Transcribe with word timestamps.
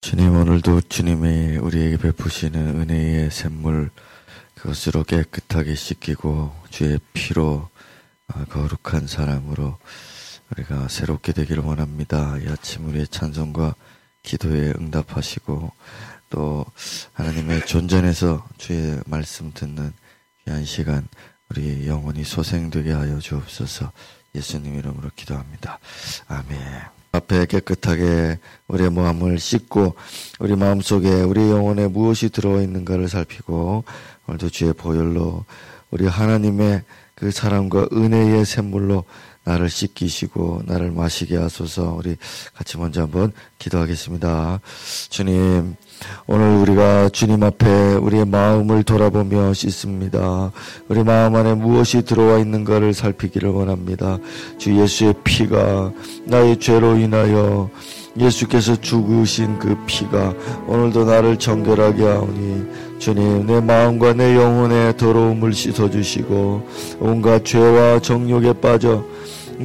주님 0.00 0.34
오늘도 0.34 0.80
주님이 0.82 1.58
우리에게 1.58 1.98
베푸시는 1.98 2.80
은혜의 2.80 3.30
샘물 3.30 3.90
그것으로 4.54 5.04
깨끗하게 5.04 5.74
씻기고 5.74 6.54
주의 6.70 6.98
피로 7.12 7.68
아, 8.26 8.44
거룩한 8.46 9.06
사람으로 9.06 9.78
우리가 10.50 10.88
새롭게 10.88 11.32
되기를 11.32 11.62
원합니다. 11.62 12.38
이 12.38 12.48
아침 12.48 12.88
우리의 12.88 13.08
찬송과 13.08 13.74
기도에 14.22 14.72
응답하시고 14.78 15.70
또 16.30 16.64
하나님의 17.12 17.66
존전에서 17.66 18.48
주의 18.56 18.98
말씀 19.04 19.52
듣는 19.52 19.92
귀한 20.44 20.64
시간 20.64 21.06
우리 21.50 21.86
영혼이 21.86 22.24
소생되게 22.24 22.92
하여 22.92 23.18
주옵소서 23.18 23.92
예수님 24.34 24.78
이름으로 24.78 25.10
기도합니다. 25.14 25.78
아멘. 26.26 26.99
앞에 27.12 27.46
깨끗하게 27.46 28.38
우리의 28.68 28.90
마음을 28.90 29.38
씻고 29.38 29.94
우리 30.38 30.54
마음속에 30.54 31.22
우리 31.22 31.50
영혼에 31.50 31.88
무엇이 31.88 32.30
들어와 32.30 32.62
있는가를 32.62 33.08
살피고 33.08 33.84
오늘도 34.26 34.50
주의 34.50 34.72
보혈로 34.72 35.44
우리 35.90 36.06
하나님의 36.06 36.82
그 37.16 37.30
사랑과 37.30 37.88
은혜의 37.92 38.44
샘물로 38.44 39.04
나를 39.50 39.68
씻기시고 39.68 40.62
나를 40.66 40.92
마시게 40.92 41.36
하소서 41.36 41.96
우리 41.98 42.16
같이 42.54 42.78
먼저 42.78 43.02
한번 43.02 43.32
기도하겠습니다. 43.58 44.60
주님 45.08 45.74
오늘 46.26 46.56
우리가 46.58 47.08
주님 47.08 47.42
앞에 47.42 47.94
우리의 47.94 48.26
마음을 48.26 48.84
돌아보며 48.84 49.52
씻습니다. 49.52 50.52
우리 50.88 51.02
마음 51.02 51.34
안에 51.34 51.54
무엇이 51.54 52.02
들어와 52.02 52.38
있는가를 52.38 52.94
살피기를 52.94 53.50
원합니다. 53.50 54.18
주 54.58 54.80
예수의 54.80 55.14
피가 55.24 55.92
나의 56.26 56.60
죄로 56.60 56.96
인하여 56.96 57.70
예수께서 58.16 58.76
죽으신 58.80 59.58
그 59.58 59.76
피가 59.86 60.34
오늘도 60.66 61.04
나를 61.04 61.38
정결하게 61.38 62.04
하오니 62.04 62.66
주님 62.98 63.46
내 63.46 63.60
마음과 63.60 64.14
내 64.14 64.36
영혼의 64.36 64.96
더러움을 64.96 65.52
씻어주시고 65.52 66.68
온갖 67.00 67.44
죄와 67.44 68.00
정욕에 68.00 68.54
빠져 68.54 69.04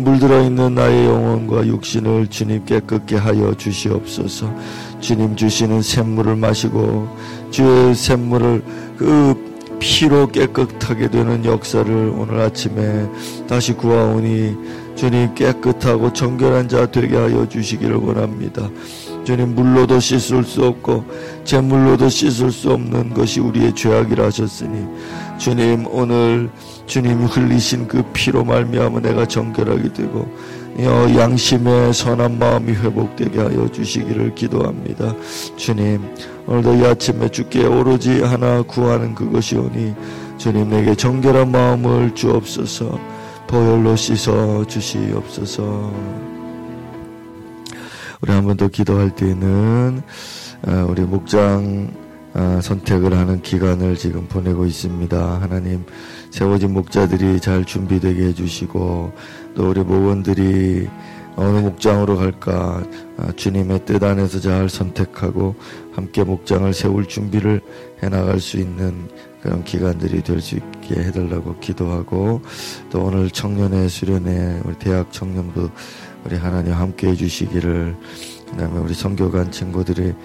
물들어 0.03 0.41
있는 0.41 0.75
나의 0.75 1.05
영혼과 1.05 1.65
육신을 1.65 2.27
주님 2.27 2.65
깨끗게 2.65 3.15
하여 3.15 3.53
주시옵소서. 3.55 4.53
주님 4.99 5.38
주시는 5.38 5.81
샘물을 5.81 6.35
마시고 6.35 7.07
주의 7.49 7.95
샘물을 7.95 8.63
그 8.97 9.55
피로 9.79 10.27
깨끗하게 10.27 11.09
되는 11.09 11.45
역사를 11.45 12.13
오늘 12.17 12.41
아침에 12.41 13.09
다시 13.47 13.73
구하오니 13.73 14.55
주님 14.95 15.33
깨끗하고 15.33 16.11
정결한 16.11 16.67
자 16.67 16.85
되게 16.85 17.16
하여 17.16 17.47
주시기를 17.47 17.95
원합니다. 17.95 18.69
주님 19.23 19.55
물로도 19.55 19.99
씻을 19.99 20.43
수 20.43 20.66
없고 20.66 21.05
제물로도 21.45 22.09
씻을 22.09 22.51
수 22.51 22.71
없는 22.71 23.13
것이 23.13 23.39
우리의 23.39 23.73
죄악이라 23.73 24.25
하셨으니 24.25 24.85
주님 25.38 25.86
오늘 25.88 26.50
주님 26.86 27.25
흘리신 27.25 27.88
그 27.88 28.03
피로 28.14 28.44
말미암아 28.44 29.02
내가 29.02 29.25
정결하게 29.25 29.94
되고 29.94 30.28
양심의 30.80 31.94
선한 31.94 32.38
마음이 32.39 32.73
회복되게 32.73 33.39
하여 33.39 33.67
주시기를 33.72 34.36
기도합니다. 34.36 35.16
주님 35.56 36.02
오늘도 36.47 36.75
이 36.75 36.86
아침에 36.86 37.30
주께 37.30 37.66
오로지 37.66 38.22
하나 38.22 38.61
구하는 38.61 39.16
그것이 39.16 39.56
오니 39.58 39.94
주님 40.38 40.69
내게 40.69 40.94
정결한 40.95 41.52
마음을 41.52 42.13
주옵소서 42.13 43.00
보혈로 43.47 43.95
씻어 43.95 44.66
주시옵소서 44.66 45.94
우리 48.22 48.31
한 48.31 48.44
번 48.45 48.58
더 48.58 48.67
기도할 48.67 49.11
때는 49.11 50.02
어, 50.67 50.88
우리 50.89 51.02
목장 51.03 51.89
어, 51.94 52.05
선택을 52.61 53.17
하는 53.17 53.41
기간을 53.41 53.95
지금 53.95 54.28
보내고 54.28 54.66
있습니다. 54.66 55.41
하나님 55.41 55.86
세워진 56.31 56.73
목자들이 56.73 57.39
잘 57.39 57.64
준비되게 57.66 58.25
해주시고 58.28 59.13
또 59.56 59.69
우리 59.69 59.81
목원들이 59.81 60.88
어느 61.38 61.59
목장으로 61.59 62.18
갈까 62.18 62.84
아, 63.18 63.31
주님의 63.35 63.85
뜻 63.85 64.01
안에서 64.03 64.40
잘 64.40 64.69
선택하고 64.69 65.56
함께 65.94 66.23
목장을 66.23 66.73
세울 66.73 67.07
준비를 67.07 67.62
해나갈 68.03 68.40
수 68.40 68.57
있는 68.57 69.09
그런 69.41 69.63
기간들이 69.63 70.23
될 70.23 70.41
수 70.41 70.56
있게 70.56 70.96
해달라고 70.96 71.59
기도하고 71.59 72.41
또 72.90 73.03
오늘 73.03 73.29
청년의 73.29 73.90
수련회 73.90 74.62
우리 74.66 74.75
대학 74.75 75.12
청년부 75.12 75.69
우리 76.25 76.35
하나님 76.38 76.73
함께 76.73 77.09
해주시기를 77.09 77.96
그다음에 78.52 78.79
우리 78.79 78.94
성교관 78.94 79.52
친구들이 79.52 80.09
아, 80.12 80.16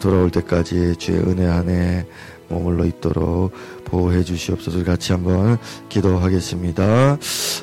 돌아올 0.00 0.30
때까지 0.30 0.96
주의 0.96 1.18
은혜 1.20 1.46
안에 1.46 2.06
머물러 2.48 2.84
있도록 2.84 3.52
보호해 3.84 4.24
주시옵소서 4.24 4.84
같이 4.84 5.12
한번 5.12 5.56
기도하겠습니다. 5.88 7.16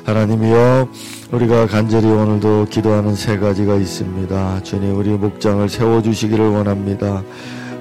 하나님이여 0.04 0.88
우리가 1.32 1.66
간절히 1.66 2.06
오늘도 2.06 2.66
기도하는 2.70 3.14
세 3.14 3.38
가지가 3.38 3.74
있습니다. 3.76 4.62
주님 4.62 4.96
우리 4.96 5.10
목장을 5.10 5.68
세워 5.68 6.00
주시기를 6.02 6.48
원합니다. 6.48 7.22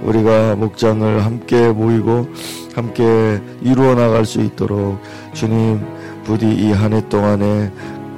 우리가 0.04 0.56
목장을 0.56 1.26
함께 1.26 1.70
모이고 1.70 2.28
함께 2.76 3.42
이루어 3.62 3.96
나갈 3.96 4.26
수 4.26 4.42
있도록 4.42 5.00
주님 5.34 5.82
부디 6.24 6.46
이 6.48 6.72
한 6.74 6.94
해 6.94 7.02
동안에 7.08 7.72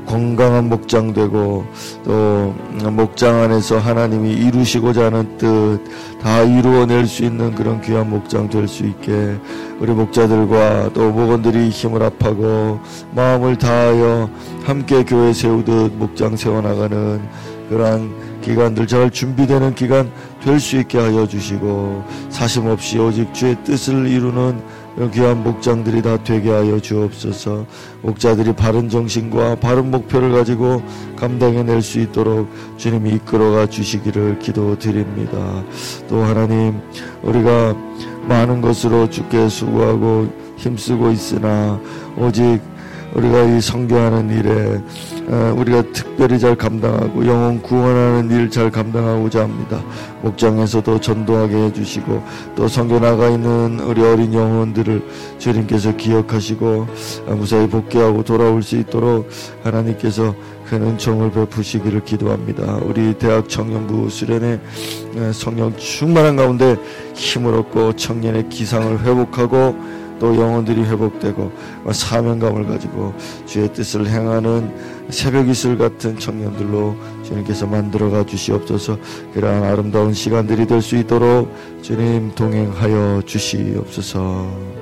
건강한 0.10 0.70
목장 0.70 1.14
되고 1.14 1.64
또 2.04 2.56
목장 2.92 3.44
안에서 3.44 3.78
하나님이 3.78 4.32
이루시고자 4.34 5.06
하는 5.06 5.38
뜻 5.38 5.80
다 6.22 6.42
이루어낼 6.42 7.08
수 7.08 7.24
있는 7.24 7.56
그런 7.56 7.82
귀한 7.82 8.10
목장 8.10 8.50
될 8.50 8.68
수 8.68 8.86
있게 8.86 9.38
우리 9.80 9.94
목자들과 9.94 10.92
또 10.94 11.12
목원들이 11.12 11.70
힘을 11.70 12.02
합하고 12.04 12.80
마음을 13.16 13.58
다하여 13.58 14.30
함께 14.66 15.04
교회 15.06 15.32
세우듯 15.32 15.94
목장 15.94 16.36
세워나가는 16.36 17.22
그러한 17.70 18.42
기간들 18.42 18.88
잘 18.88 19.10
준비되는 19.10 19.76
기간 19.76 20.12
될 20.44 20.60
수 20.60 20.78
있게 20.78 20.98
하여 20.98 21.26
주시고 21.26 22.04
사심 22.30 22.68
없이 22.68 23.00
오직 23.00 23.34
주의 23.34 23.56
뜻을 23.64 24.08
이루는 24.08 24.62
귀한 25.14 25.44
목장들이 25.44 26.02
다 26.02 26.22
되게 26.24 26.50
하여 26.50 26.80
주옵소서. 26.80 27.66
목자들이 28.02 28.54
바른 28.54 28.90
정신과 28.90 29.56
바른 29.56 29.92
목표를 29.92 30.32
가지고 30.32 30.82
감당해낼 31.16 31.82
수 31.82 32.00
있도록 32.00 32.50
주님이 32.78 33.12
이끌어가 33.12 33.68
주시기를 33.68 34.40
기도드립니다. 34.40 35.64
또 36.08 36.24
하나님 36.24 36.80
우리가 37.24 37.76
많은 38.28 38.62
것으로 38.62 39.10
주께 39.10 39.48
수고하고 39.48 40.28
힘쓰고 40.58 41.12
있으나 41.12 41.80
오직 42.18 42.60
우리가 43.14 43.44
이 43.44 43.62
성교하는 43.62 44.30
일에 44.30 44.82
어, 45.28 45.54
우리가 45.58 45.84
특별히 45.92 46.40
잘 46.40 46.56
감당하고 46.56 47.26
영혼 47.26 47.62
구원하는 47.62 48.30
일 48.32 48.50
잘 48.50 48.72
감당하고자 48.72 49.44
합니다. 49.44 49.82
목장에서도 50.24 51.00
전도하게 51.00 51.56
해주시고 51.66 52.24
또 52.56 52.68
성교 52.68 53.00
나가 53.00 53.30
있는 53.30 53.80
우리 53.82 54.02
어린 54.02 54.34
영혼들을 54.34 55.04
주님께서 55.38 55.96
기억하시고 55.96 56.88
어, 57.28 57.36
무사히 57.36 57.68
복귀하고 57.68 58.24
돌아올 58.24 58.64
수 58.64 58.76
있도록 58.78 59.30
하나님께서 59.64 60.34
큰 60.66 60.84
은총을 60.84 61.32
베푸시기를 61.32 62.04
기도합니다. 62.04 62.80
우리 62.84 63.14
대학 63.16 63.48
청년부 63.50 64.10
수련회 64.10 64.60
어, 65.16 65.32
성령 65.34 65.76
충만한 65.78 66.36
가운데 66.36 66.76
힘을 67.14 67.54
얻고 67.56 67.94
청년의 67.96 68.50
기상을 68.50 69.00
회복하고 69.04 69.76
또 70.20 70.36
영혼들이 70.36 70.84
회복되고 70.84 71.52
사명감을 71.92 72.68
가지고 72.68 73.14
주의 73.46 73.72
뜻을 73.72 74.08
행하는 74.08 74.72
새벽 75.10 75.48
이슬 75.48 75.78
같은 75.78 76.20
청년들로 76.20 76.96
주님께서 77.24 77.66
만들어가 77.66 78.26
주시옵소서. 78.26 78.98
그러한 79.34 79.64
아름다운 79.64 80.14
시간들이 80.14 80.68
될 80.68 80.82
수 80.82 80.96
있도록 80.98 81.54
주님 81.82 82.34
동행하여 82.36 83.22
주시옵소서. 83.26 84.80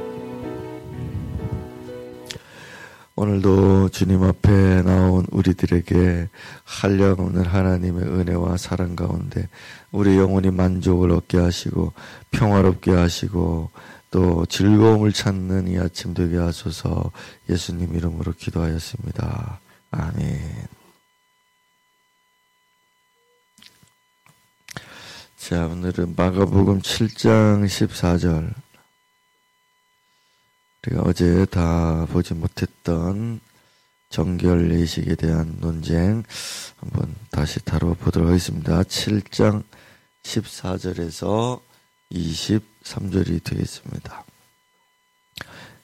오늘도 3.19 3.89
주님 3.89 4.21
앞에 4.21 4.83
나온 4.83 5.25
우리들에게 5.31 6.29
한량없는 6.65 7.45
하나님의 7.45 8.03
은혜와 8.03 8.57
사랑 8.57 8.95
가운데 8.95 9.49
우리 9.91 10.17
영혼이 10.17 10.51
만족을 10.51 11.11
얻게 11.11 11.39
하시고 11.39 11.93
평화롭게 12.29 12.91
하시고 12.91 13.71
또 14.09 14.45
즐거움을 14.45 15.11
찾는 15.11 15.67
이 15.67 15.77
아침 15.77 16.13
되게 16.13 16.37
하소서 16.37 17.11
예수님 17.49 17.95
이름으로 17.95 18.33
기도하였습니다. 18.33 19.59
아멘. 19.91 20.67
자, 25.37 25.67
오늘은 25.67 26.15
마가복음 26.15 26.81
7장 26.81 27.65
14절. 27.65 28.53
우리가 30.87 31.01
어제 31.03 31.45
다 31.45 32.05
보지 32.05 32.33
못했던 32.33 33.39
정결 34.09 34.71
예식에 34.71 35.15
대한 35.15 35.57
논쟁 35.59 36.23
한번 36.77 37.13
다시 37.29 37.63
다뤄보도록 37.63 38.29
하겠습니다. 38.29 38.83
7장 38.83 39.63
14절에서 40.23 41.61
23절이 42.11 43.43
되겠습니다. 43.43 44.23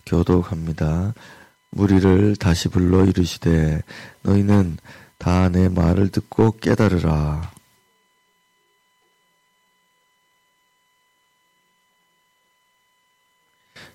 교독합니다. 0.05 1.13
무리를 1.69 2.35
다시 2.35 2.69
불러 2.69 3.05
이르시되 3.05 3.81
너희는 4.21 4.77
다 5.17 5.49
내 5.49 5.69
말을 5.69 6.09
듣고 6.09 6.57
깨달으라. 6.57 7.53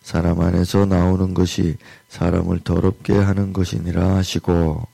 사람 0.00 0.40
안에서 0.40 0.86
나오는 0.86 1.34
것이 1.34 1.76
사람을 2.08 2.60
더럽게 2.60 3.12
하는 3.12 3.52
것이니라 3.52 4.16
하시고 4.16 4.88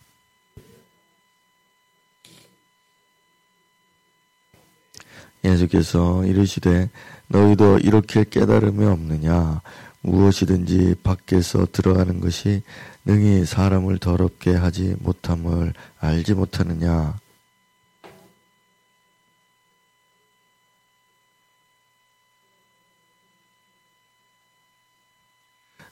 예수께서 5.45 6.25
이르시되 6.25 6.91
너희도 7.29 7.79
이렇게 7.79 8.25
깨달음이 8.25 8.85
없느냐 8.85 9.61
무엇이든지 10.01 10.97
밖에서 11.03 11.67
들어가는 11.71 12.21
것이 12.21 12.63
능히 13.05 13.45
사람을 13.45 13.99
더럽게 13.99 14.55
하지 14.55 14.97
못함을 15.01 15.75
알지 16.01 16.35
못하느냐 16.35 17.15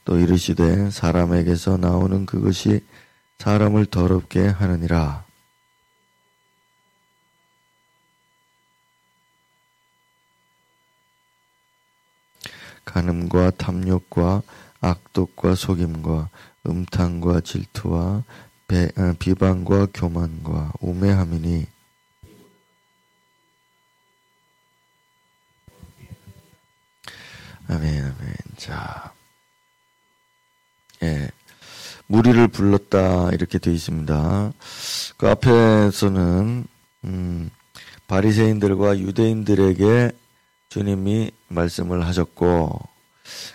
또 0.05 0.19
이르시되 0.19 0.91
사람에게서 0.91 1.77
나오는 1.77 2.27
그것이 2.27 2.81
사람을 3.39 3.87
더럽게 3.87 4.47
하느니라. 4.49 5.25
간음과 12.85 13.53
탐욕과 13.53 14.43
악독과 14.81 15.55
속임과 15.55 16.29
음탕과 16.67 17.41
질투와 17.41 18.25
배, 18.69 18.91
아, 18.97 19.15
비방과 19.19 19.89
교만과 19.95 20.73
우매함이니 20.81 21.67
아멘 27.69 28.05
아멘 28.05 28.35
자 28.57 29.13
예. 31.03 31.31
무리를 32.07 32.47
불렀다 32.49 33.31
이렇게 33.31 33.59
되어 33.59 33.73
있습니다. 33.73 34.53
그 35.17 35.29
앞에서는 35.29 36.67
음, 37.05 37.51
바리새인들과 38.07 38.99
유대인들에게 38.99 40.13
주님이 40.73 41.31
말씀을 41.49 42.07
하셨고 42.07 42.81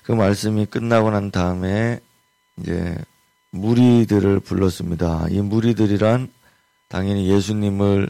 그 0.03 0.11
말씀이 0.11 0.67
끝나고 0.67 1.09
난 1.09 1.31
다음에 1.31 1.99
이제 2.59 2.95
무리들을 3.49 4.39
불렀습니다. 4.41 5.25
이 5.31 5.41
무리들이란 5.41 6.31
당연히 6.89 7.27
예수님을 7.27 8.07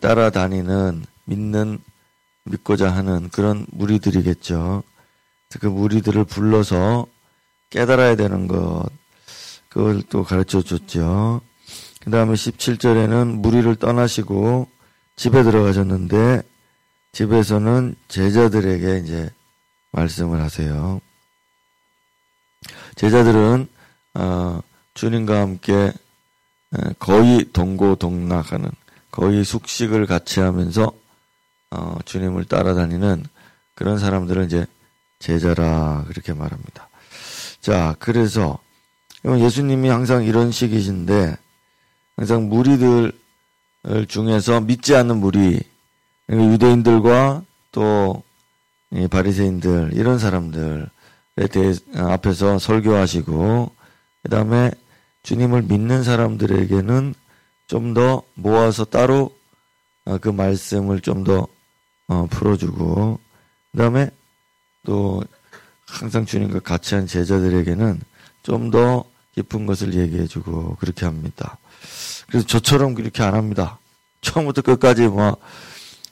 따라다니는 0.00 1.06
믿는 1.24 1.78
믿고자 2.44 2.90
하는 2.90 3.30
그런 3.30 3.64
무리들이겠죠. 3.70 4.82
그 5.58 5.66
무리들을 5.66 6.24
불러서 6.24 7.06
깨달아야 7.70 8.14
되는 8.16 8.46
것, 8.46 8.90
그걸 9.70 10.02
또 10.10 10.22
가르쳐 10.22 10.60
줬죠. 10.60 11.40
그 12.00 12.10
다음에 12.10 12.34
17절에는 12.34 13.40
무리를 13.40 13.74
떠나시고 13.76 14.68
집에 15.16 15.42
들어가셨는데 15.42 16.42
집에서는 17.12 17.94
제자들에게 18.08 18.98
이제 19.04 19.30
말씀을 19.92 20.40
하세요. 20.40 21.00
제자들은 22.96 23.68
어, 24.14 24.60
주님과 24.94 25.40
함께 25.40 25.92
거의 26.98 27.50
동고동락하는 27.52 28.70
거의 29.10 29.44
숙식을 29.44 30.06
같이 30.06 30.40
하면서 30.40 30.92
어, 31.70 31.96
주님을 32.04 32.44
따라다니는 32.44 33.24
그런 33.74 33.98
사람들을 33.98 34.44
이제 34.44 34.66
제자라 35.18 36.04
그렇게 36.08 36.32
말합니다. 36.32 36.88
자, 37.60 37.96
그래서 37.98 38.58
예수님이 39.24 39.88
항상 39.88 40.24
이런 40.24 40.50
식이신데 40.50 41.36
항상 42.16 42.48
무리들 42.48 43.12
중에서 44.08 44.60
믿지 44.60 44.94
않는 44.94 45.18
무리, 45.18 45.60
유대인들과 46.30 47.42
또 47.72 48.22
바리새인들 49.10 49.90
이런 49.94 50.18
사람들에 50.18 50.86
대해 51.50 51.74
앞에서 51.96 52.58
설교하시고 52.58 53.70
그다음에 54.22 54.70
주님을 55.22 55.62
믿는 55.62 56.02
사람들에게는 56.02 57.14
좀 57.66 57.92
더 57.94 58.22
모아서 58.34 58.84
따로 58.84 59.34
그 60.22 60.28
말씀을 60.30 61.00
좀더 61.00 61.46
어, 62.08 62.26
풀어주고 62.30 63.18
그다음에 63.72 64.10
또 64.86 65.22
항상 65.86 66.24
주님과 66.24 66.60
같이 66.60 66.94
한 66.94 67.06
제자들에게는 67.06 68.00
좀 68.42 68.70
더 68.70 69.04
깊은 69.34 69.66
것을 69.66 69.94
얘기해주고 69.94 70.76
그렇게 70.80 71.04
합니다. 71.04 71.58
그래서 72.26 72.46
저처럼 72.46 72.94
그렇게 72.94 73.22
안 73.22 73.34
합니다. 73.34 73.78
처음부터 74.22 74.62
끝까지 74.62 75.06
뭐 75.08 75.36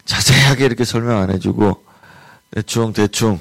자세하게 0.06 0.64
이렇게 0.67 0.85
설명 0.85 1.19
안 1.19 1.31
해주고 1.31 1.85
대충 2.53 2.93
대충 2.93 3.38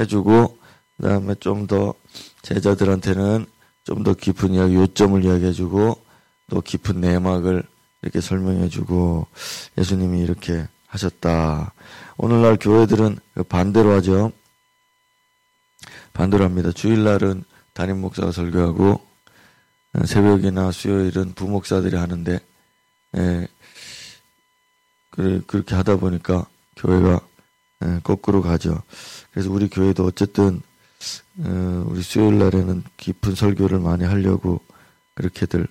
해주고 0.00 0.58
그다음에 0.96 1.34
좀 1.36 1.66
더 1.66 1.94
제자들한테는 2.42 3.46
좀 3.84 4.02
더 4.02 4.14
깊은 4.14 4.54
이야기 4.54 4.74
요점을 4.74 5.24
이야기해주고 5.24 6.02
또 6.50 6.60
깊은 6.60 7.00
내막을 7.00 7.62
이렇게 8.02 8.20
설명해주고 8.20 9.26
예수님이 9.78 10.20
이렇게 10.22 10.66
하셨다. 10.88 11.72
오늘날 12.16 12.56
교회들은 12.56 13.18
반대로 13.48 13.92
하죠. 13.94 14.32
반대로 16.12 16.44
합니다. 16.44 16.72
주일날은 16.72 17.44
담임 17.74 18.00
목사가 18.00 18.32
설교하고 18.32 19.00
어, 19.94 20.06
새벽이나 20.06 20.70
수요일은 20.72 21.34
부목사들이 21.34 21.96
하는데 21.96 22.38
예, 23.16 23.48
그렇게 25.46 25.74
하다 25.74 25.96
보니까 25.96 26.46
교회가 26.76 27.20
예, 27.84 28.00
거꾸로 28.02 28.42
가죠. 28.42 28.82
그래서 29.32 29.50
우리 29.50 29.68
교회도 29.68 30.04
어쨌든 30.04 30.62
어, 31.38 31.84
우리 31.88 32.02
수요일 32.02 32.38
날에는 32.38 32.84
깊은 32.96 33.34
설교를 33.34 33.80
많이 33.80 34.04
하려고 34.04 34.60
그렇게들 35.14 35.66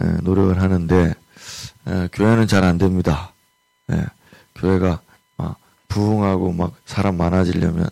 예, 0.00 0.04
노력을 0.22 0.60
하는데 0.60 1.14
예, 1.88 2.08
교회는 2.12 2.46
잘 2.46 2.64
안 2.64 2.78
됩니다. 2.78 3.32
예, 3.92 4.04
교회가 4.56 5.00
막 5.36 5.56
부흥하고 5.88 6.52
막 6.52 6.74
사람 6.86 7.16
많아지려면 7.16 7.88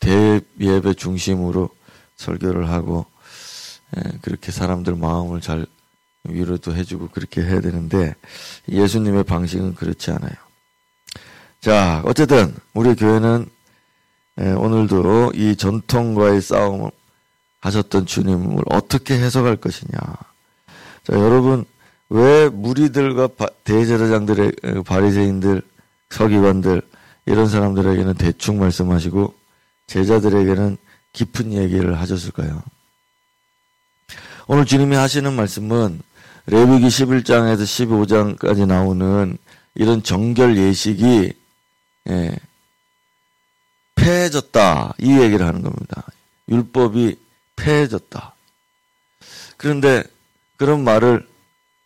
대예배 0.00 0.94
중심으로 0.94 1.70
설교를 2.16 2.70
하고 2.70 3.06
예, 3.96 4.02
그렇게 4.22 4.50
사람들 4.52 4.96
마음을 4.96 5.40
잘 5.40 5.66
위로도 6.24 6.74
해주고 6.74 7.08
그렇게 7.08 7.42
해야 7.42 7.60
되는데 7.60 8.14
예수님의 8.68 9.24
방식은 9.24 9.74
그렇지 9.74 10.10
않아요. 10.10 10.32
자, 11.60 12.02
어쨌든 12.04 12.54
우리 12.74 12.94
교회는 12.94 13.46
예, 14.40 14.50
오늘도 14.52 15.32
이 15.34 15.56
전통과의 15.56 16.40
싸움을 16.40 16.90
하셨던 17.60 18.06
주님을 18.06 18.62
어떻게 18.70 19.14
해석할 19.14 19.56
것이냐. 19.56 19.98
자, 21.04 21.12
여러분 21.12 21.64
왜 22.08 22.48
무리들과 22.48 23.28
대제사장들의 23.64 24.52
바리새인들, 24.86 25.62
서기관들 26.10 26.82
이런 27.26 27.48
사람들에게는 27.48 28.14
대충 28.14 28.58
말씀하시고 28.58 29.34
제자들에게는 29.88 30.76
깊은 31.12 31.52
얘기를 31.52 31.98
하셨을까요? 31.98 32.62
오늘 34.46 34.64
주님이 34.64 34.96
하시는 34.96 35.30
말씀은 35.34 36.00
레위기 36.50 36.86
11장에서 36.86 37.62
15장까지 38.38 38.66
나오는 38.66 39.36
이런 39.74 40.02
정결 40.02 40.56
예식이 40.56 41.32
예, 42.08 42.36
폐해졌다 43.94 44.94
이 44.98 45.18
얘기를 45.18 45.46
하는 45.46 45.62
겁니다. 45.62 46.04
율법이 46.48 47.16
폐해졌다. 47.56 48.34
그런데 49.58 50.02
그런 50.56 50.84
말을 50.84 51.28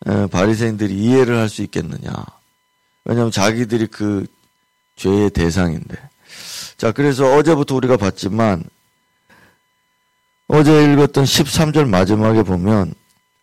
예, 0.08 0.26
바리새인들이 0.28 0.94
이해를 0.94 1.38
할 1.38 1.48
수 1.48 1.62
있겠느냐? 1.62 2.12
왜냐하면 3.04 3.32
자기들이 3.32 3.88
그 3.88 4.26
죄의 4.94 5.30
대상인데 5.30 5.96
자, 6.76 6.92
그래서 6.92 7.34
어제부터 7.34 7.74
우리가 7.74 7.96
봤지만 7.96 8.62
어제 10.46 10.84
읽었던 10.92 11.24
13절 11.24 11.88
마지막에 11.88 12.44
보면 12.44 12.94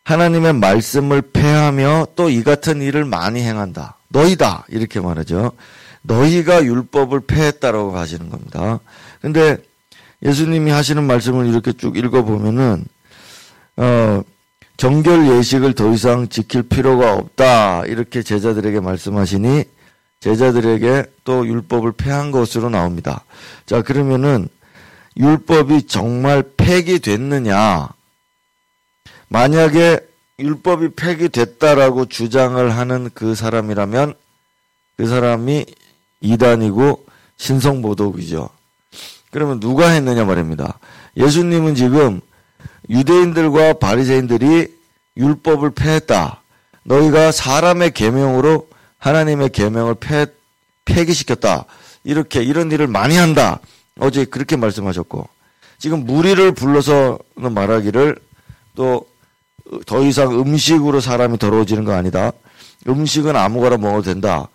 하나님의 0.06 0.54
말씀을 0.54 1.22
폐하며 1.22 2.08
또 2.16 2.30
이 2.30 2.44
같은 2.44 2.82
일을 2.82 3.06
많이 3.06 3.42
행한다. 3.42 3.98
너희다. 4.10 4.66
이렇게 4.70 5.00
말하죠. 5.00 5.52
너희가 6.02 6.64
율법을 6.64 7.22
폐했다라고 7.22 7.96
하시는 7.98 8.30
겁니다. 8.30 8.80
근데 9.22 9.58
예수님이 10.24 10.72
하시는 10.72 11.04
말씀을 11.04 11.48
이렇게 11.48 11.74
쭉 11.74 11.96
읽어보면은, 11.98 12.86
어, 13.78 14.22
정결 14.78 15.28
예식을 15.38 15.74
더 15.76 15.92
이상 15.94 16.28
지킬 16.30 16.64
필요가 16.64 17.14
없다. 17.14 17.86
이렇게 17.86 18.24
제자들에게 18.24 18.80
말씀하시니 18.80 19.64
제자들에게 20.22 21.04
또 21.24 21.46
율법을 21.48 21.94
폐한 21.94 22.32
것으로 22.32 22.70
나옵니다. 22.70 23.24
자, 23.66 23.82
그러면은 23.82 24.48
율법이 25.18 25.84
정말 25.88 26.44
폐기됐느냐? 26.58 27.90
만약에 29.30 30.00
율법이 30.40 30.90
폐기됐다라고 30.96 32.06
주장을 32.06 32.70
하는 32.76 33.10
그 33.14 33.36
사람이라면 33.36 34.14
그 34.98 35.08
사람이 35.08 35.66
이단이고 36.22 37.06
신성모독이죠. 37.38 38.50
그러면 39.32 39.60
누가 39.60 39.90
했느냐 39.90 40.26
말입니다. 40.26 40.80
예수님은 41.16 41.76
지금 41.76 42.22
유대인들과 42.90 43.74
바리새인들이 43.74 44.74
율법을 45.18 45.72
폐했다. 45.72 46.42
너희가 46.84 47.32
사람의 47.32 47.92
계명으로 47.92 48.68
하나님의 48.98 49.50
계명을 49.50 49.96
폐, 49.96 50.26
폐기시켰다. 50.86 51.66
이렇게 52.04 52.42
이런 52.42 52.72
일을 52.72 52.88
많이 52.88 53.16
한다. 53.16 53.60
어제 54.00 54.26
그렇게 54.26 54.56
말씀하셨고 54.56 55.28
지금 55.78 56.06
무리를 56.06 56.52
불러서는 56.54 57.54
말하기를 57.54 58.18
또 58.76 59.09
더 59.86 60.04
이상 60.04 60.32
음식으로 60.40 61.00
사람이 61.00 61.38
더러워지는 61.38 61.84
거 61.84 61.94
아니다. 61.94 62.32
음식은 62.88 63.36
아무거나 63.36 63.78
먹어도 63.78 64.04
된다. 64.04 64.48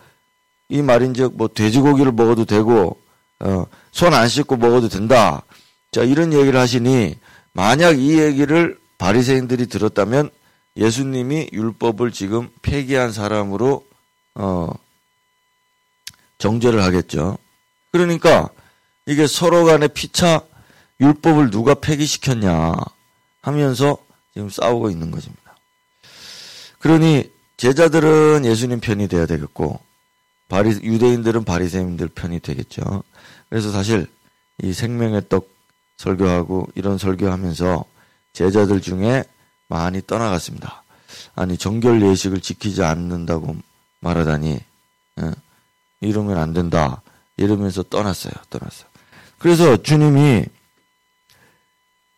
이 0.69 0.83
말인즉 0.83 1.37
뭐 1.37 1.49
돼지고기를 1.49 2.13
먹어도 2.13 2.45
되고 2.45 2.99
어, 3.41 3.67
손 3.93 4.15
안 4.15 4.29
씻고 4.29 4.57
먹어도 4.57 4.89
된다. 4.89 5.43
자 5.93 6.03
이런 6.03 6.33
얘기를 6.33 6.59
하시니 6.59 7.19
만약 7.53 7.99
이 7.99 8.19
얘기를 8.19 8.79
바리새인들이 8.99 9.67
들었다면 9.67 10.31
예수님이 10.77 11.51
율법을 11.53 12.11
지금 12.11 12.49
폐기한 12.63 13.13
사람으로 13.13 13.85
어, 14.35 14.73
정죄를 16.39 16.83
하겠죠. 16.83 17.39
그러니까 17.93 18.49
이게 19.07 19.27
서로 19.27 19.65
간에 19.65 19.87
피차 19.87 20.41
율법을 21.01 21.51
누가 21.51 21.75
폐기시켰냐 21.75 22.73
하면서 23.43 23.99
지금 24.35 24.51
싸우고 24.51 24.91
있는 24.91 25.11
것입니다. 25.11 25.57
그러니 26.81 27.33
제자들은 27.57 28.45
예수님 28.45 28.81
편이 28.81 29.09
돼야 29.09 29.27
되겠고 29.27 29.81
바리 30.49 30.71
유대인들은 30.71 31.45
바리새인들 31.45 32.09
편이 32.09 32.41
되겠죠. 32.41 33.03
그래서 33.49 33.71
사실 33.71 34.07
이 34.63 34.73
생명의 34.73 35.23
떡 35.29 35.49
설교하고 35.97 36.69
이런 36.75 36.99
설교하면서 36.99 37.85
제자들 38.33 38.83
중에 38.83 39.25
많이 39.69 40.03
떠나갔습니다. 40.05 40.83
아니 41.37 41.57
정결 41.57 42.03
예식을 42.03 42.41
지키지 42.41 42.83
않는다고 42.83 43.57
말하다니 44.01 44.61
예, 45.21 45.31
이러면 46.01 46.39
안 46.39 46.53
된다 46.53 47.03
이러면서 47.37 47.83
떠났어요. 47.85 48.33
떠났어요. 48.51 48.89
그래서 49.39 49.81
주님이 49.83 50.45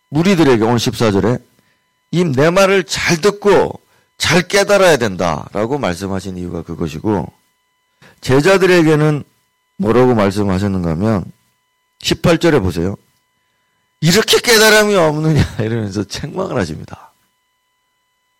무리들에게 0.08 0.64
오늘 0.64 0.76
14절에 0.76 1.42
이 2.12 2.24
내 2.24 2.50
말을 2.50 2.84
잘 2.84 3.20
듣고 3.20 3.80
잘 4.18 4.42
깨달아야 4.48 4.96
된다라고 4.96 5.78
말씀하신 5.78 6.36
이유가 6.38 6.62
그것이고 6.62 7.30
제자들에게는 8.20 9.24
뭐라고 9.78 10.14
말씀하셨는가 10.14 10.90
하면 10.92 11.24
18절에 12.00 12.62
보세요. 12.62 12.96
이렇게 14.00 14.38
깨달음이 14.38 14.94
없느냐 14.94 15.42
이러면서 15.60 16.04
책망을 16.04 16.56
하십니다. 16.58 17.12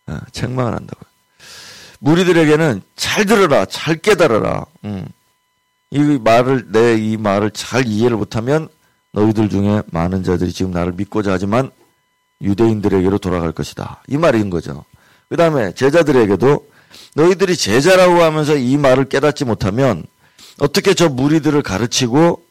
아, 0.07 0.21
책망을 0.33 0.73
한다고요. 0.75 1.05
무리들에게는 1.99 2.83
잘 2.95 3.25
들어라, 3.27 3.65
잘 3.67 3.97
깨달아라. 3.97 4.65
음. 4.85 5.07
이 5.91 5.99
말을 6.23 6.71
내 6.73 6.95
이 6.99 7.17
말을 7.17 7.51
잘 7.53 7.87
이해를 7.87 8.17
못하면 8.17 8.69
너희들 9.13 9.49
중에 9.49 9.83
많은 9.93 10.23
자들이 10.25 10.53
지금 10.53 10.73
나를 10.73 10.93
믿고자 10.93 11.33
하지만 11.33 11.71
유대인들에게로 12.41 13.19
돌아갈 13.19 13.53
것이다. 13.53 14.03
이 14.09 14.17
말인 14.17 14.51
거죠. 14.51 14.85
그 15.29 15.37
다음에 15.37 15.73
제자들에게도 15.75 16.71
너희들이 17.15 17.57
제자라고 17.57 18.23
하면서 18.23 18.57
이 18.57 18.77
말을 18.77 19.07
깨닫지 19.09 19.45
못하면 19.45 20.05
어떻게 20.59 20.95
저 20.95 21.09
무리들을 21.09 21.63
가르치고 21.63 22.45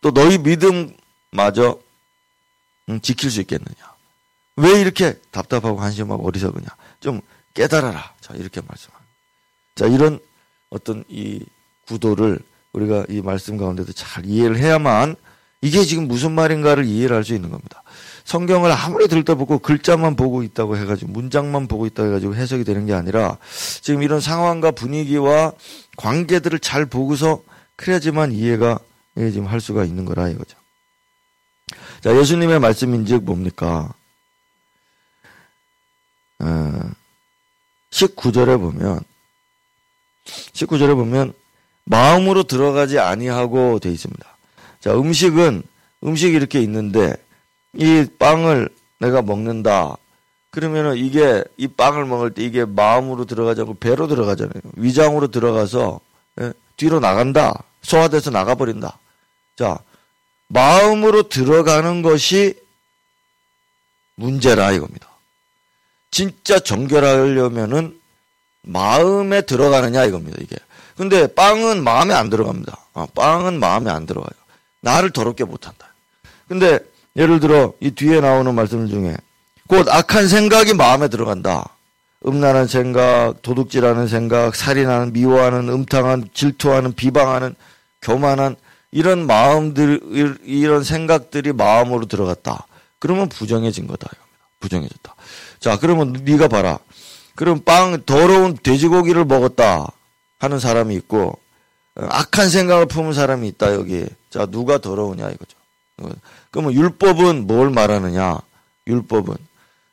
또 0.00 0.10
너희 0.12 0.38
믿음마저 0.38 1.78
음, 2.90 3.00
지킬 3.00 3.30
수 3.30 3.40
있겠느냐. 3.40 3.74
왜 4.56 4.80
이렇게 4.80 5.18
답답하고 5.30 5.80
한심하고 5.80 6.26
어리석으냐. 6.26 6.66
좀 7.00 7.20
깨달아라. 7.54 8.12
자, 8.20 8.34
이렇게 8.34 8.60
말씀합니다. 8.60 9.12
자, 9.74 9.86
이런 9.86 10.20
어떤 10.70 11.04
이 11.08 11.40
구도를 11.88 12.38
우리가 12.72 13.06
이 13.08 13.20
말씀 13.22 13.56
가운데도 13.56 13.92
잘 13.92 14.26
이해를 14.26 14.58
해야만 14.58 15.16
이게 15.62 15.84
지금 15.84 16.06
무슨 16.08 16.32
말인가를 16.32 16.84
이해를 16.84 17.16
할 17.16 17.24
수 17.24 17.34
있는 17.34 17.50
겁니다. 17.50 17.82
성경을 18.24 18.72
아무리 18.72 19.06
들떠보고 19.06 19.58
글자만 19.58 20.16
보고 20.16 20.42
있다고 20.42 20.76
해가지고 20.76 21.12
문장만 21.12 21.68
보고 21.68 21.86
있다고 21.86 22.08
해가지고 22.08 22.34
해석이 22.34 22.64
되는 22.64 22.86
게 22.86 22.94
아니라 22.94 23.36
지금 23.82 24.02
이런 24.02 24.20
상황과 24.20 24.70
분위기와 24.70 25.52
관계들을 25.96 26.58
잘 26.60 26.86
보고서 26.86 27.42
그래야지만 27.76 28.32
이해가 28.32 28.78
지금 29.16 29.46
할 29.46 29.60
수가 29.60 29.84
있는 29.84 30.04
거라 30.04 30.28
이거죠. 30.28 30.56
자, 32.00 32.16
예수님의 32.16 32.60
말씀인즉 32.60 33.24
뭡니까? 33.24 33.92
어, 36.38 36.90
19절에 37.90 38.58
보면 38.58 39.00
19절에 40.24 40.94
보면 40.94 41.32
마음으로 41.84 42.44
들어가지 42.44 42.98
아니하고 42.98 43.78
돼 43.78 43.90
있습니다. 43.90 44.36
자, 44.80 44.94
음식은 44.94 45.62
음식이 46.02 46.34
이렇게 46.34 46.60
있는데 46.62 47.14
이 47.76 48.06
빵을 48.18 48.68
내가 48.98 49.22
먹는다. 49.22 49.96
그러면은 50.50 50.96
이게 50.96 51.42
이 51.56 51.66
빵을 51.66 52.04
먹을 52.04 52.32
때 52.32 52.42
이게 52.44 52.64
마음으로 52.64 53.24
들어가지 53.24 53.62
않고 53.62 53.74
배로 53.74 54.06
들어가잖아요. 54.06 54.62
위장으로 54.76 55.28
들어가서 55.28 56.00
예, 56.40 56.52
뒤로 56.76 57.00
나간다. 57.00 57.64
소화돼서 57.82 58.30
나가버린다. 58.30 58.98
자, 59.56 59.78
마음으로 60.48 61.28
들어가는 61.28 62.02
것이 62.02 62.54
문제라 64.14 64.72
이겁니다. 64.72 65.08
진짜 66.10 66.60
정결하려면은 66.60 68.00
마음에 68.62 69.42
들어가느냐 69.42 70.04
이겁니다, 70.04 70.38
이게. 70.40 70.56
근데 70.96 71.26
빵은 71.26 71.82
마음에 71.82 72.14
안 72.14 72.30
들어갑니다. 72.30 72.78
아, 72.94 73.06
빵은 73.14 73.58
마음에 73.58 73.90
안 73.90 74.06
들어가요. 74.06 74.30
나를 74.80 75.10
더럽게 75.10 75.44
못한다. 75.44 75.92
근데 76.46 76.78
예를 77.16 77.40
들어 77.40 77.72
이 77.80 77.90
뒤에 77.90 78.20
나오는 78.20 78.54
말씀 78.54 78.88
중에 78.88 79.16
곧 79.68 79.88
악한 79.88 80.28
생각이 80.28 80.74
마음에 80.74 81.08
들어간다. 81.08 81.70
음란한 82.26 82.66
생각, 82.66 83.34
도둑질하는 83.42 84.08
생각, 84.08 84.54
살인하는, 84.54 85.12
미워하는, 85.12 85.68
음탕한, 85.68 86.30
질투하는, 86.32 86.94
비방하는, 86.94 87.54
교만한 88.00 88.56
이런 88.90 89.26
마음들 89.26 90.00
이런 90.44 90.82
생각들이 90.84 91.52
마음으로 91.52 92.06
들어갔다. 92.06 92.66
그러면 92.98 93.28
부정해진 93.28 93.86
거다. 93.86 94.08
부정해졌다. 94.60 95.14
자, 95.60 95.78
그러면 95.78 96.12
네가 96.24 96.48
봐라. 96.48 96.78
그럼 97.34 97.60
빵 97.64 98.02
더러운 98.06 98.56
돼지고기를 98.62 99.24
먹었다 99.24 99.86
하는 100.38 100.58
사람이 100.58 100.94
있고 100.96 101.38
악한 101.96 102.48
생각을 102.48 102.86
품은 102.86 103.12
사람이 103.12 103.48
있다 103.48 103.74
여기. 103.74 104.06
자, 104.30 104.46
누가 104.46 104.78
더러우냐 104.78 105.28
이거죠. 105.30 105.58
그러면 106.54 106.72
율법은 106.72 107.48
뭘 107.48 107.70
말하느냐? 107.70 108.38
율법은 108.86 109.34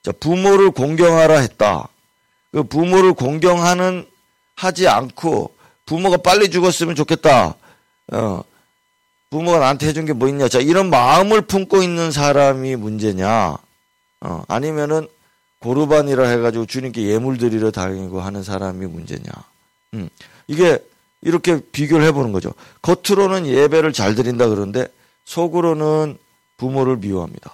자, 0.03 0.11
부모를 0.11 0.69
공경하라 0.69 1.39
했다. 1.39 1.87
그 2.51 2.61
부모를 2.61 3.13
공경하는 3.13 4.05
하지 4.55 4.87
않고 4.87 5.55
부모가 5.87 6.17
빨리 6.17 6.51
죽었으면 6.51 6.93
좋겠다. 6.93 7.55
어, 8.11 8.43
부모가 9.31 9.57
나한테 9.57 9.87
해준 9.87 10.05
게 10.05 10.13
뭐 10.13 10.27
있냐. 10.27 10.47
자, 10.47 10.59
이런 10.59 10.91
마음을 10.91 11.41
품고 11.41 11.81
있는 11.81 12.11
사람이 12.11 12.75
문제냐. 12.75 13.57
어, 14.21 14.43
아니면은 14.47 15.07
고르반이라 15.61 16.27
해가지고 16.27 16.67
주님께 16.67 17.07
예물 17.07 17.39
드리러 17.39 17.71
다니고 17.71 18.21
하는 18.21 18.43
사람이 18.43 18.85
문제냐. 18.85 19.31
음, 19.95 20.09
이게 20.47 20.77
이렇게 21.23 21.59
비교를 21.71 22.05
해보는 22.07 22.31
거죠. 22.31 22.53
겉으로는 22.83 23.47
예배를 23.47 23.93
잘 23.93 24.13
드린다 24.13 24.47
그러는데 24.47 24.87
속으로는 25.25 26.19
부모를 26.61 26.97
미워합니다. 26.97 27.51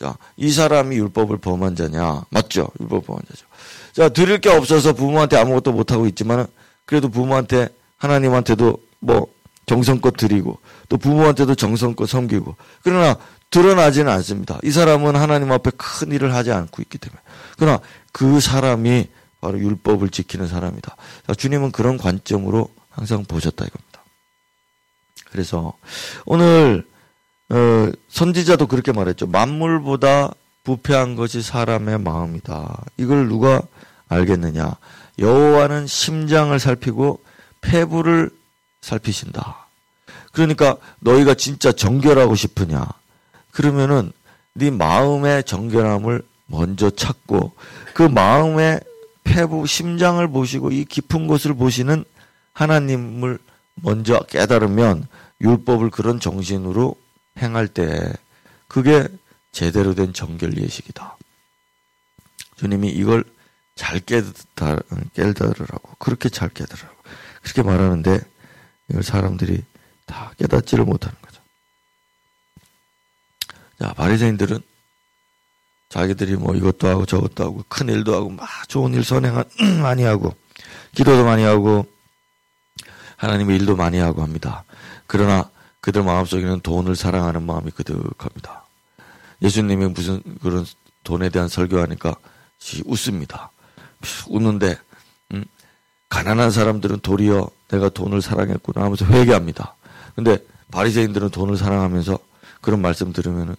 자, 0.00 0.16
이 0.38 0.50
사람이 0.50 0.96
율법을 0.96 1.36
범한 1.36 1.76
자냐? 1.76 2.22
맞죠? 2.30 2.70
율법 2.80 3.06
범한 3.06 3.22
자죠. 3.28 3.44
자, 3.92 4.08
드릴 4.08 4.38
게 4.40 4.48
없어서 4.48 4.94
부모한테 4.94 5.36
아무것도 5.36 5.72
못하고 5.72 6.06
있지만 6.06 6.46
그래도 6.86 7.10
부모한테 7.10 7.68
하나님한테도 7.98 8.78
뭐 9.00 9.26
정성껏 9.66 10.16
드리고 10.16 10.58
또 10.88 10.96
부모한테도 10.96 11.54
정성껏 11.54 12.08
섬기고 12.08 12.56
그러나 12.82 13.16
드러나지는 13.50 14.10
않습니다. 14.10 14.58
이 14.62 14.70
사람은 14.70 15.16
하나님 15.16 15.52
앞에 15.52 15.70
큰 15.76 16.10
일을 16.10 16.34
하지 16.34 16.50
않고 16.50 16.80
있기 16.80 16.96
때문에 16.96 17.20
그러나 17.58 17.78
그 18.10 18.40
사람이 18.40 19.06
바로 19.42 19.58
율법을 19.58 20.08
지키는 20.08 20.48
사람이다. 20.48 20.96
주님은 21.36 21.72
그런 21.72 21.98
관점으로 21.98 22.70
항상 22.88 23.24
보셨다 23.26 23.66
이겁니다. 23.66 24.02
그래서 25.30 25.74
오늘 26.24 26.88
어, 27.50 27.90
선지자도 28.08 28.66
그렇게 28.66 28.92
말했죠. 28.92 29.26
만물보다 29.26 30.32
부패한 30.64 31.16
것이 31.16 31.42
사람의 31.42 31.98
마음이다. 32.00 32.84
이걸 32.96 33.28
누가 33.28 33.62
알겠느냐? 34.08 34.76
여호와는 35.18 35.86
심장을 35.86 36.56
살피고 36.58 37.20
폐부를 37.60 38.30
살피신다. 38.80 39.66
그러니까 40.32 40.76
너희가 41.00 41.34
진짜 41.34 41.72
정결하고 41.72 42.34
싶으냐? 42.34 42.86
그러면은 43.50 44.12
네 44.54 44.70
마음의 44.70 45.44
정결함을 45.44 46.22
먼저 46.46 46.90
찾고 46.90 47.52
그 47.94 48.02
마음의 48.02 48.80
폐부 49.24 49.66
심장을 49.66 50.26
보시고 50.28 50.70
이 50.70 50.84
깊은 50.84 51.26
곳을 51.26 51.54
보시는 51.54 52.04
하나님을 52.52 53.38
먼저 53.74 54.20
깨달으면 54.28 55.06
율법을 55.40 55.90
그런 55.90 56.20
정신으로 56.20 56.96
행할 57.40 57.68
때 57.68 58.12
그게 58.68 59.08
제대로 59.52 59.94
된 59.94 60.12
정결 60.12 60.56
예식이다. 60.56 61.16
주님이 62.56 62.90
이걸 62.90 63.24
잘 63.74 64.00
깨달, 64.00 64.80
깨달으라고 65.14 65.96
그렇게 65.98 66.28
잘 66.28 66.48
깨달으라고 66.50 66.96
그렇게 67.42 67.62
말하는데 67.62 68.20
이걸 68.90 69.02
사람들이 69.02 69.64
다 70.06 70.32
깨닫지를 70.38 70.84
못하는 70.84 71.16
거죠. 71.22 71.40
자 73.78 73.92
바리새인들은 73.94 74.60
자기들이 75.88 76.36
뭐 76.36 76.54
이것도 76.54 76.88
하고 76.88 77.06
저것도 77.06 77.44
하고 77.44 77.64
큰 77.68 77.88
일도 77.88 78.14
하고 78.14 78.30
막 78.30 78.46
좋은 78.68 78.94
일 78.94 79.02
선행 79.04 79.42
많이 79.82 80.04
하고 80.04 80.34
기도도 80.94 81.24
많이 81.24 81.42
하고 81.42 81.86
하나님의 83.16 83.56
일도 83.56 83.76
많이 83.76 83.98
하고 83.98 84.22
합니다. 84.22 84.64
그러나 85.06 85.50
그들 85.80 86.02
마음속에는 86.02 86.60
돈을 86.60 86.96
사랑하는 86.96 87.42
마음이 87.44 87.70
그득합니다. 87.70 88.64
예수님이 89.42 89.86
무슨 89.88 90.22
그런 90.42 90.66
돈에 91.04 91.30
대한 91.30 91.48
설교하니까 91.48 92.14
웃습니다. 92.84 93.50
웃는데 94.28 94.78
음, 95.32 95.44
가난한 96.08 96.50
사람들은 96.50 97.00
도리어 97.00 97.48
내가 97.68 97.88
돈을 97.88 98.20
사랑했구나 98.20 98.84
하면서 98.84 99.04
회개합니다. 99.06 99.74
근데 100.14 100.38
바리새인들은 100.70 101.30
돈을 101.30 101.56
사랑하면서 101.56 102.18
그런 102.60 102.82
말씀 102.82 103.12
들으면 103.12 103.56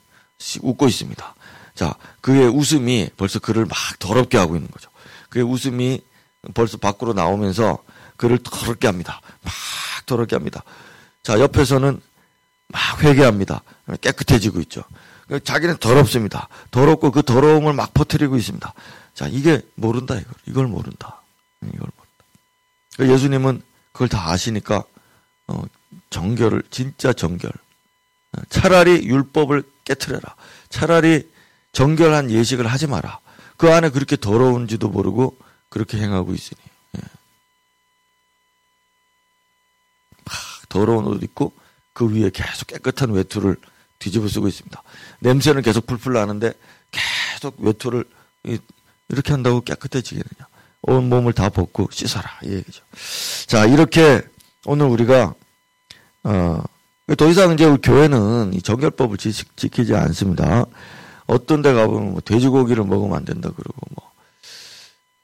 웃고 0.61 0.87
있습니다. 0.87 1.35
자, 1.73 1.95
그의 2.19 2.47
웃음이 2.47 3.09
벌써 3.17 3.39
그를 3.39 3.65
막 3.65 3.77
더럽게 3.99 4.37
하고 4.37 4.55
있는 4.55 4.69
거죠. 4.69 4.89
그의 5.29 5.45
웃음이 5.45 6.01
벌써 6.53 6.77
밖으로 6.77 7.13
나오면서 7.13 7.79
그를 8.17 8.37
더럽게 8.37 8.87
합니다. 8.87 9.21
막 9.43 9.53
더럽게 10.05 10.35
합니다. 10.35 10.63
자, 11.23 11.39
옆에서는 11.39 12.01
막 12.71 13.03
회개합니다. 13.03 13.63
깨끗해지고 14.01 14.59
있죠. 14.61 14.83
자기는 15.43 15.77
더럽습니다. 15.77 16.47
더럽고 16.71 17.11
그 17.11 17.23
더러움을 17.23 17.73
막 17.73 17.93
퍼뜨리고 17.93 18.37
있습니다. 18.37 18.73
자, 19.13 19.27
이게 19.27 19.61
모른다, 19.75 20.15
이걸. 20.15 20.33
이걸 20.45 20.67
모른다. 20.67 21.21
이걸 21.61 21.79
모른다. 21.79 22.25
그러니까 22.95 23.15
예수님은 23.15 23.61
그걸 23.93 24.09
다 24.09 24.29
아시니까, 24.29 24.83
어, 25.47 25.63
정결을, 26.09 26.63
진짜 26.69 27.13
정결. 27.13 27.51
차라리 28.49 29.05
율법을 29.05 29.63
깨트려라. 29.83 30.35
차라리 30.69 31.29
정결한 31.73 32.31
예식을 32.31 32.67
하지 32.67 32.87
마라. 32.87 33.19
그 33.57 33.71
안에 33.71 33.89
그렇게 33.89 34.15
더러운지도 34.15 34.89
모르고 34.89 35.37
그렇게 35.69 35.97
행하고 35.97 36.33
있으니. 36.33 36.59
예. 36.97 37.01
막 40.25 40.35
더러운 40.69 41.05
옷 41.05 41.21
입고 41.23 41.53
그 41.93 42.09
위에 42.09 42.29
계속 42.29 42.67
깨끗한 42.67 43.11
외투를 43.11 43.57
뒤집어 43.99 44.27
쓰고 44.27 44.47
있습니다. 44.47 44.81
냄새는 45.19 45.61
계속 45.61 45.85
풀풀 45.85 46.13
나는데 46.13 46.53
계속 46.91 47.55
외투를 47.59 48.05
이렇게 49.09 49.31
한다고 49.31 49.61
깨끗해지겠느냐. 49.61 50.47
온 50.83 51.09
몸을 51.09 51.33
다 51.33 51.49
벗고 51.49 51.87
씻어라. 51.91 52.27
이 52.43 52.53
얘기죠. 52.53 52.83
자, 53.45 53.65
이렇게 53.65 54.21
오늘 54.65 54.87
우리가, 54.87 55.33
어, 56.23 56.63
더 57.17 57.27
이상 57.29 57.53
이제 57.53 57.69
교회는 57.83 58.53
이 58.53 58.61
정결법을 58.61 59.17
지키지 59.17 59.93
않습니다. 59.93 60.65
어떤 61.27 61.61
데 61.61 61.73
가보면 61.73 62.11
뭐 62.13 62.21
돼지고기를 62.21 62.83
먹으면 62.83 63.17
안 63.17 63.25
된다 63.25 63.49
그러고 63.55 63.81
뭐, 63.95 64.11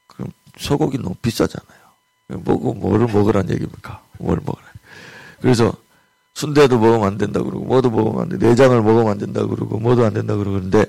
그럼 0.08 0.32
소고기 0.58 0.98
너무 0.98 1.16
비싸잖아요. 1.22 1.80
뭐고, 2.28 2.74
뭐를 2.76 3.08
먹으란 3.08 3.50
얘기입니까? 3.50 4.04
뭘 4.20 4.40
먹으라. 4.44 4.66
그래서 5.42 5.74
순대도 6.38 6.80
먹으면 6.80 7.08
안 7.08 7.18
된다 7.18 7.42
그러고 7.42 7.66
뭐도 7.66 7.90
먹으면 7.90 8.22
안 8.22 8.30
돼. 8.30 8.38
내장을 8.38 8.82
먹으면 8.82 9.08
안 9.08 9.18
된다 9.18 9.46
그러고 9.46 9.80
뭐도 9.80 10.06
안 10.06 10.14
된다 10.14 10.36
그러고 10.36 10.58
그런데 10.58 10.86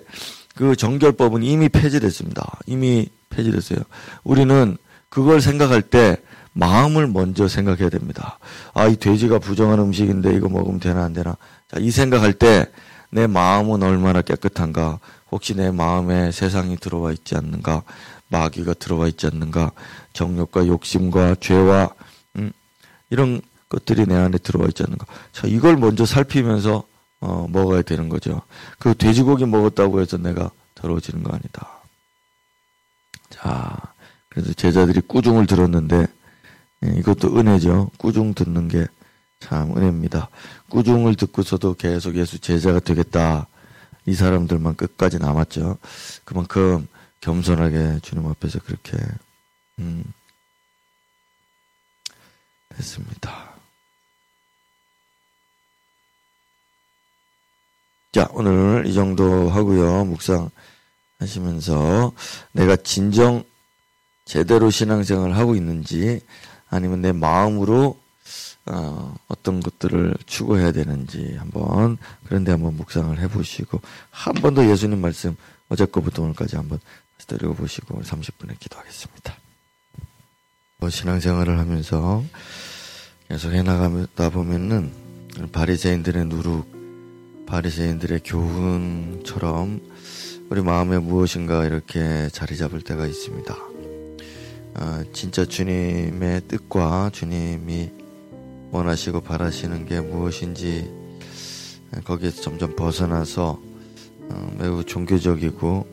그 0.54 0.76
정결법은 0.76 1.42
이미 1.42 1.68
폐지됐습니다. 1.68 2.58
이미 2.66 3.08
폐지됐어요. 3.30 3.78
우리는 4.24 4.76
그걸 5.08 5.40
생각할 5.40 5.82
때 5.82 6.16
마음을 6.52 7.06
먼저 7.06 7.48
생각해야 7.48 7.88
됩니다. 7.88 8.38
아, 8.74 8.86
이 8.88 8.96
돼지가 8.96 9.38
부정한 9.38 9.78
음식인데 9.78 10.34
이거 10.34 10.48
먹으면 10.48 10.80
되나 10.80 11.04
안 11.04 11.12
되나. 11.12 11.36
자, 11.70 11.78
이 11.80 11.90
생각할 11.90 12.32
때 12.34 12.66
내 13.10 13.26
마음은 13.26 13.82
얼마나 13.82 14.22
깨끗한가. 14.22 15.00
혹시 15.30 15.54
내 15.54 15.70
마음에 15.70 16.30
세상이 16.30 16.76
들어와 16.76 17.12
있지 17.12 17.36
않는가. 17.36 17.82
마귀가 18.28 18.74
들어와 18.74 19.08
있지 19.08 19.26
않는가. 19.26 19.72
정욕과 20.12 20.66
욕심과 20.66 21.36
죄와 21.40 21.90
음, 22.36 22.52
이런 23.10 23.40
것들이 23.68 24.06
내 24.06 24.14
안에 24.14 24.38
들어와 24.38 24.66
있지 24.68 24.82
않는가. 24.82 25.06
자, 25.32 25.46
이걸 25.46 25.76
먼저 25.76 26.06
살피면서 26.06 26.84
어, 27.20 27.46
먹어야 27.50 27.82
되는 27.82 28.08
거죠. 28.08 28.42
그 28.78 28.94
돼지고기 28.94 29.44
먹었다고 29.46 30.00
해서 30.00 30.16
내가 30.18 30.50
더러워지는 30.74 31.22
거 31.22 31.34
아니다. 31.34 31.68
자, 33.30 33.76
그래서 34.28 34.52
제자들이 34.52 35.00
꾸중을 35.00 35.46
들었는데 35.46 36.06
예, 36.84 36.94
이것도 36.98 37.38
은혜죠. 37.38 37.90
꾸중 37.98 38.34
듣는 38.34 38.68
게 38.68 38.86
참 39.40 39.76
은혜입니다. 39.76 40.28
꾸중을 40.68 41.14
듣고서도 41.14 41.74
계속 41.74 42.16
예수 42.16 42.38
제자가 42.38 42.80
되겠다. 42.80 43.46
이 44.06 44.14
사람들만 44.14 44.76
끝까지 44.76 45.18
남았죠. 45.18 45.78
그만큼 46.24 46.88
겸손하게 47.20 48.00
주님 48.02 48.26
앞에서 48.26 48.58
그렇게 48.60 48.96
음, 49.78 50.04
했습니다. 52.76 53.57
자, 58.12 58.26
오늘 58.32 58.84
이 58.86 58.94
정도 58.94 59.50
하고요. 59.50 60.04
묵상 60.06 60.50
하시면서 61.18 62.12
내가 62.52 62.76
진정 62.76 63.44
제대로 64.24 64.70
신앙생활을 64.70 65.36
하고 65.36 65.54
있는지 65.54 66.20
아니면 66.70 67.02
내 67.02 67.12
마음으로 67.12 67.98
어, 68.66 69.14
어떤 69.28 69.60
것들을 69.60 70.14
추구해야 70.26 70.72
되는지 70.72 71.36
한번 71.38 71.96
그런데 72.26 72.52
한번 72.52 72.76
묵상을 72.76 73.18
해보시고 73.18 73.80
한 74.10 74.34
번 74.34 74.54
더 74.54 74.68
예수님 74.68 75.00
말씀 75.00 75.36
어제 75.70 75.86
거부터 75.86 76.22
오늘까지 76.22 76.56
한번 76.56 76.78
들여 77.26 77.52
보시고 77.52 78.00
30분에 78.02 78.58
기도하겠습니다. 78.58 79.34
뭐 80.78 80.88
신앙생활을 80.90 81.58
하면서 81.58 82.22
계속 83.28 83.52
해나가다 83.52 84.30
보면은 84.30 84.92
바리새인들의 85.52 86.26
누룩 86.26 86.77
바리새인들의 87.48 88.20
교훈처럼 88.24 89.80
우리 90.50 90.60
마음에 90.60 90.98
무엇인가 90.98 91.64
이렇게 91.64 92.28
자리 92.30 92.58
잡을 92.58 92.82
때가 92.82 93.06
있습니다. 93.06 93.56
아, 94.74 95.04
진짜 95.14 95.46
주님의 95.46 96.42
뜻과 96.46 97.08
주님이 97.10 97.90
원하시고 98.70 99.22
바라시는 99.22 99.86
게 99.86 99.98
무엇인지 99.98 100.92
거기에서 102.04 102.42
점점 102.42 102.76
벗어나서 102.76 103.58
어, 104.28 104.56
매우 104.58 104.84
종교적이고 104.84 105.86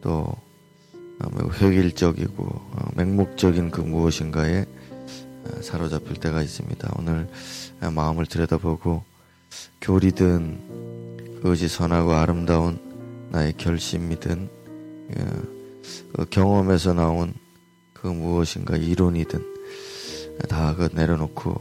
또 0.00 0.10
어, 0.10 1.28
매우 1.34 1.50
획일적이고 1.50 2.44
어, 2.44 2.88
맹목적인 2.94 3.72
그 3.72 3.80
무엇인가에 3.80 4.64
사로잡힐 5.60 6.14
때가 6.20 6.40
있습니다. 6.40 6.94
오늘 6.98 7.28
마음을 7.80 8.26
들여다보고 8.26 9.17
교리든 9.88 11.38
그것이 11.40 11.66
선하고 11.66 12.12
아름다운 12.12 12.78
나의 13.30 13.54
결심이든 13.56 14.50
그 16.12 16.26
경험에서 16.28 16.92
나온 16.92 17.32
그 17.94 18.06
무엇인가 18.06 18.76
이론이든 18.76 19.40
다 20.50 20.74
그 20.76 20.90
내려놓고 20.92 21.58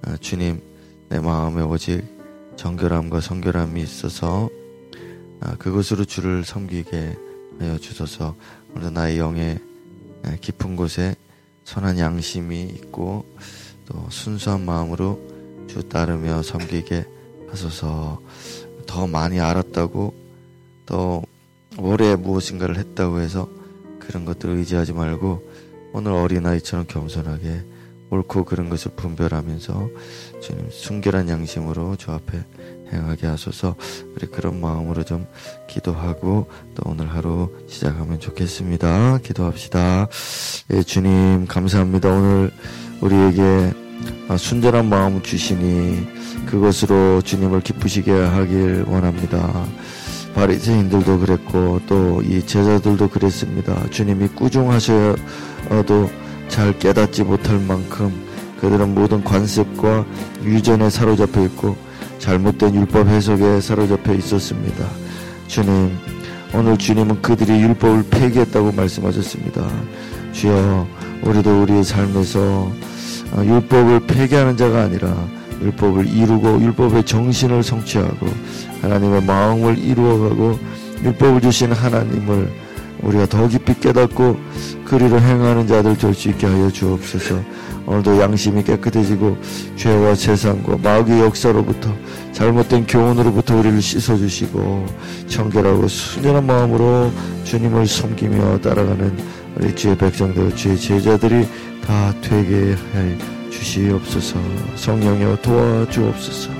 아, 0.00 0.16
주님 0.16 0.62
내 1.10 1.20
마음에 1.20 1.60
오직 1.60 2.04
정결함과 2.56 3.20
성결함이 3.20 3.82
있어서 3.82 4.48
아, 5.40 5.54
그것으로 5.56 6.06
주를 6.06 6.46
섬기게 6.46 7.18
하여 7.58 7.76
주소서. 7.76 8.34
오늘 8.74 8.94
나의 8.94 9.18
영의 9.18 9.58
깊은 10.40 10.74
곳에 10.74 11.14
선한 11.64 11.98
양심이 11.98 12.62
있고 12.62 13.26
또 13.84 14.06
순수한 14.08 14.64
마음으로 14.64 15.20
주 15.68 15.86
따르며 15.86 16.42
섬기게 16.42 17.17
하소서 17.50 18.20
더 18.86 19.06
많이 19.06 19.40
알았다고 19.40 20.14
또 20.86 21.22
오래 21.78 22.16
무엇인가를 22.16 22.76
했다고 22.76 23.20
해서 23.20 23.48
그런 23.98 24.24
것들 24.24 24.50
의지하지 24.50 24.92
말고 24.94 25.42
오늘 25.92 26.12
어린아이처럼 26.12 26.86
겸손하게 26.86 27.64
옳고 28.10 28.44
그런 28.44 28.68
것을 28.70 28.92
분별하면서 28.96 29.90
주님 30.40 30.70
순결한 30.70 31.28
양심으로 31.28 31.96
주 31.96 32.10
앞에 32.10 32.42
행하게 32.92 33.26
하소서 33.26 33.76
우리 34.14 34.26
그런 34.26 34.60
마음으로 34.60 35.04
좀 35.04 35.26
기도하고 35.66 36.48
또 36.74 36.90
오늘 36.90 37.08
하루 37.10 37.50
시작하면 37.68 38.18
좋겠습니다. 38.18 39.18
기도합시다. 39.18 40.08
예, 40.72 40.82
주님 40.82 41.46
감사합니다. 41.46 42.08
오늘 42.08 42.50
우리에게 43.02 43.72
순전한 44.36 44.88
마음을 44.88 45.22
주시니 45.22 46.06
그것으로 46.46 47.22
주님을 47.22 47.60
기쁘시게 47.62 48.12
하길 48.12 48.84
원합니다. 48.86 49.64
바리새인들도 50.34 51.18
그랬고 51.18 51.80
또 51.86 52.20
이 52.22 52.44
제자들도 52.44 53.08
그랬습니다. 53.08 53.88
주님이 53.90 54.28
꾸중하셔도 54.28 56.10
잘 56.48 56.78
깨닫지 56.78 57.24
못할 57.24 57.58
만큼 57.60 58.12
그들은 58.60 58.94
모든 58.94 59.22
관습과 59.22 60.04
유전에 60.44 60.90
사로잡혀 60.90 61.42
있고 61.44 61.76
잘못된 62.18 62.74
율법 62.74 63.06
해석에 63.06 63.60
사로잡혀 63.60 64.14
있었습니다. 64.14 64.84
주님, 65.46 65.96
오늘 66.52 66.76
주님은 66.76 67.22
그들이 67.22 67.60
율법을 67.60 68.04
폐기했다고 68.10 68.72
말씀하셨습니다. 68.72 69.68
주여, 70.32 70.86
우리도 71.22 71.62
우리의 71.62 71.84
삶에서 71.84 72.70
율법을 73.36 74.06
폐기하는 74.06 74.56
자가 74.56 74.82
아니라 74.82 75.14
율법을 75.60 76.06
이루고 76.06 76.60
율법의 76.60 77.04
정신을 77.04 77.62
성취하고 77.62 78.26
하나님의 78.82 79.22
마음을 79.24 79.78
이루어가고 79.78 80.58
율법을 81.04 81.40
주신 81.40 81.72
하나님을 81.72 82.50
우리가 83.02 83.26
더 83.26 83.46
깊이 83.46 83.78
깨닫고 83.78 84.36
그리로 84.84 85.20
행하는 85.20 85.66
자들 85.66 85.96
될 85.96 86.14
수 86.14 86.28
있게 86.30 86.46
하여 86.46 86.70
주옵소서. 86.70 87.40
오늘도 87.86 88.20
양심이 88.20 88.62
깨끗해지고 88.64 89.38
죄와 89.76 90.14
세상과 90.14 90.76
마귀의 90.82 91.20
역사로부터 91.20 91.90
잘못된 92.32 92.86
교훈으로부터 92.86 93.56
우리를 93.56 93.80
씻어주시고 93.80 94.86
청결하고 95.26 95.88
순전한 95.88 96.44
마음으로 96.44 97.10
주님을 97.44 97.86
섬기며 97.86 98.58
따라가는 98.60 99.37
우리 99.56 99.74
주의 99.74 99.96
백성들, 99.96 100.54
주의 100.54 100.76
제자들이 100.76 101.46
다 101.84 102.12
되게 102.20 102.72
해 102.94 103.18
주시옵소서. 103.50 104.38
성령여 104.76 105.36
도와주옵소서. 105.42 106.57